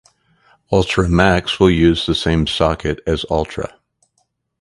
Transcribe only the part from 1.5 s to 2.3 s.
will use the